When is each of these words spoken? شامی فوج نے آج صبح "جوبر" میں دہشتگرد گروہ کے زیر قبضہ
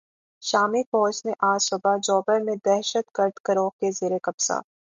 شامی 0.43 0.81
فوج 0.91 1.15
نے 1.25 1.33
آج 1.49 1.59
صبح 1.61 1.93
"جوبر" 2.03 2.39
میں 2.45 2.55
دہشتگرد 2.65 3.35
گروہ 3.47 3.69
کے 3.79 3.91
زیر 3.91 4.17
قبضہ 4.23 4.57